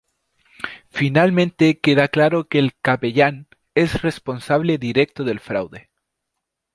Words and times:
Finalmente 0.89 1.79
queda 1.79 2.07
claro 2.07 2.47
que 2.47 2.57
el 2.57 2.73
capellán 2.81 3.45
es 3.75 4.01
responsable 4.01 4.79
directo 4.79 5.23
del 5.25 5.39
fraude. 5.39 5.91